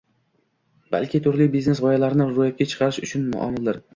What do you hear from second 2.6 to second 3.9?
chiqarish uchun omildir.